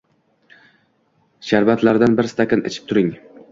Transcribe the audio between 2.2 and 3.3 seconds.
bir stakan ichib turing.